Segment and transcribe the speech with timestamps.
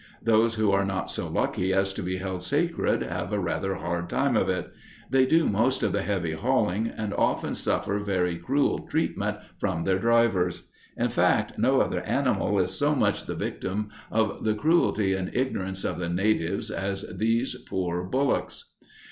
[0.23, 4.09] Those who are not so lucky as to be held sacred have a rather hard
[4.09, 4.73] time of it.
[5.11, 9.99] They do most of the heavy hauling, and often suffer very cruel treatment from their
[9.99, 10.71] drivers.
[10.97, 15.83] In fact, no other animal is so much the victim of the cruelty and ignorance
[15.83, 18.71] of the natives as these poor bullocks.